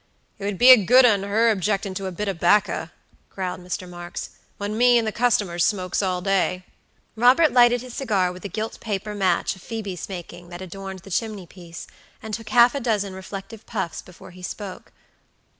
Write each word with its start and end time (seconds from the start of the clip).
"It 0.39 0.45
would 0.45 0.57
be 0.57 0.71
a 0.71 0.83
good 0.83 1.05
'un 1.05 1.21
her 1.21 1.51
objectin' 1.51 1.93
to 1.93 2.07
a 2.07 2.11
bit 2.11 2.27
o' 2.27 2.33
'bacca," 2.33 2.91
growled 3.29 3.59
Mr. 3.61 3.87
Marks, 3.87 4.31
"when 4.57 4.75
me 4.75 4.97
and 4.97 5.05
the 5.07 5.11
customers 5.11 5.63
smokes 5.63 6.01
all 6.01 6.21
day." 6.21 6.65
Robert 7.15 7.51
lighted 7.51 7.81
his 7.83 7.93
cigar 7.93 8.31
with 8.31 8.43
a 8.43 8.49
gilt 8.49 8.79
paper 8.79 9.13
match 9.13 9.55
of 9.55 9.61
Phoebe's 9.61 10.09
making 10.09 10.49
that 10.49 10.59
adorned 10.59 11.01
the 11.01 11.11
chimney 11.11 11.45
piece, 11.45 11.85
and 12.19 12.33
took 12.33 12.49
half 12.49 12.73
a 12.73 12.79
dozen 12.79 13.13
reflective 13.13 13.67
puffs 13.67 14.01
before 14.01 14.31
he 14.31 14.41
spoke. 14.41 14.91